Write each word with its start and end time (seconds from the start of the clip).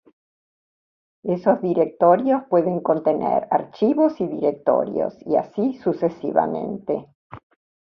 Esos 1.21 1.61
directorios 1.61 2.41
pueden 2.49 2.79
contener 2.79 3.47
archivos 3.51 4.19
y 4.19 4.25
directorios 4.25 5.15
y 5.27 5.35
así 5.35 5.73
sucesivamente. 5.73 7.07